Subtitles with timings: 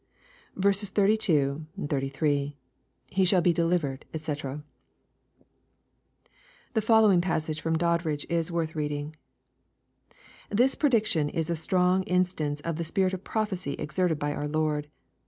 [0.59, 2.57] 32, 33.—
[3.11, 4.63] [He shall he delivered^ (fee]
[6.73, 9.15] The following passage from Doddridge is worth reading:"
[10.49, 14.47] This prediction is a strong in stance of the spirit of prophecy exerted by our
[14.47, 14.87] Lord.